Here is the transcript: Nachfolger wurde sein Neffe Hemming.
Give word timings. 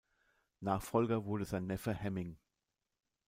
Nachfolger 0.61 1.25
wurde 1.25 1.45
sein 1.45 1.67
Neffe 1.67 1.93
Hemming. 1.93 2.39